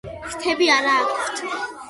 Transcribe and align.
ფრთები 0.21 0.69
არა 0.77 0.95
აქვთ. 1.03 1.47